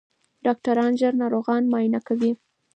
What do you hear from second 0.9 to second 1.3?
ژر